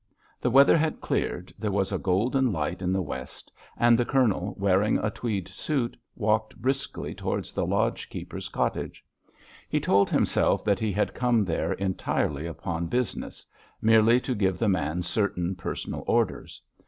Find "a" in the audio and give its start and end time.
1.91-1.99, 4.97-5.11